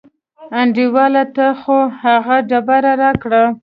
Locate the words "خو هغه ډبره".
1.61-2.91